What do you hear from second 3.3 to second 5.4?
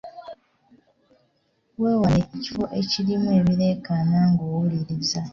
ebireekaana ng'owuliriza.